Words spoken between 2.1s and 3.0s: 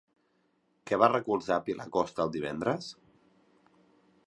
el divendres?